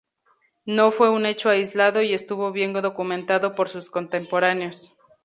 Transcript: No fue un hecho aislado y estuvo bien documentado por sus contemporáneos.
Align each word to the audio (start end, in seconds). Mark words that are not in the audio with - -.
No 0.65 0.89
fue 0.91 1.11
un 1.11 1.27
hecho 1.27 1.49
aislado 1.51 2.01
y 2.01 2.15
estuvo 2.15 2.51
bien 2.51 2.73
documentado 2.73 3.53
por 3.53 3.69
sus 3.69 3.91
contemporáneos. 3.91 4.93